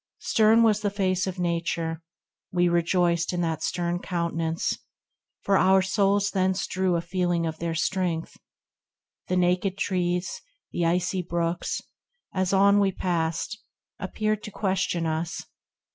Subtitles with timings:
[0.17, 2.01] Stern was the face of nature;
[2.51, 4.79] we rejoiced 12 THE RECLUSE In that stern countenance,
[5.43, 8.35] for our souls thence drew A feeling of their strength.
[9.27, 10.41] The naked trees,
[10.71, 11.81] The icy brooks,
[12.33, 13.59] as on we passed,
[13.99, 15.45] appeared To question us.